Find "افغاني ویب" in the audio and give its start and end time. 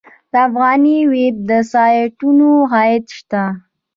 0.47-1.37